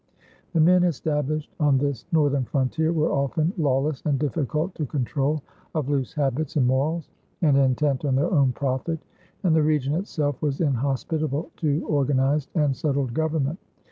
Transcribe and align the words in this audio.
The 0.53 0.59
men 0.59 0.83
established 0.83 1.53
on 1.59 1.77
this 1.77 2.07
northern 2.11 2.43
frontier 2.45 2.91
were 2.91 3.11
often 3.11 3.53
lawless 3.55 4.01
and 4.03 4.17
difficult 4.17 4.73
to 4.73 4.85
control, 4.87 5.43
of 5.75 5.89
loose 5.89 6.15
habits 6.15 6.55
and 6.55 6.65
morals, 6.65 7.11
and 7.43 7.55
intent 7.55 8.03
on 8.03 8.15
their 8.15 8.31
own 8.31 8.51
profit; 8.51 8.97
and 9.43 9.55
the 9.55 9.61
region 9.61 9.93
itself 9.93 10.41
was 10.41 10.59
inhospitable 10.59 11.51
to 11.57 11.85
organized 11.87 12.49
and 12.55 12.75
settled 12.75 13.13
government. 13.13 13.59